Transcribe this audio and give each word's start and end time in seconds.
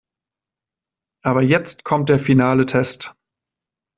Aber 1.23 1.43
jetzt 1.43 1.83
kommt 1.83 2.09
der 2.09 2.17
finale 2.17 2.65
Test. 2.65 3.13